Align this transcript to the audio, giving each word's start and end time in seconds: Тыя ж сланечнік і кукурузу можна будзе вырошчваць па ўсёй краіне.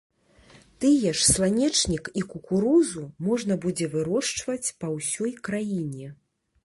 Тыя 0.83 1.11
ж 1.17 1.25
сланечнік 1.31 2.09
і 2.21 2.25
кукурузу 2.31 3.03
можна 3.27 3.53
будзе 3.67 3.85
вырошчваць 3.97 4.67
па 4.85 4.93
ўсёй 4.99 5.31
краіне. 5.51 6.07